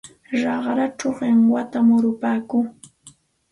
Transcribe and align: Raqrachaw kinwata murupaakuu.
Raqrachaw 0.43 1.11
kinwata 1.17 1.77
murupaakuu. 1.87 2.63